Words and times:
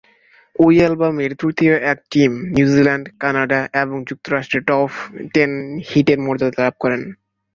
ঐ 0.55 0.67
অ্যালবামের 0.77 1.31
তৃতীয় 1.41 1.75
একক 1.83 1.99
"টিম" 2.11 2.31
নিউজিল্যান্ড, 2.55 3.05
কানাডা 3.21 3.59
এবং 3.81 3.97
যুক্তরাষ্ট্রে 4.09 4.59
টপ 4.67 4.89
টেন 5.33 5.51
হিটের 5.89 6.19
মর্যাদা 6.25 6.59
লাভ 6.61 6.75
করে। 6.79 6.97